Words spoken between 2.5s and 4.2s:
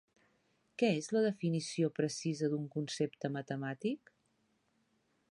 d'un concepte matemàtic?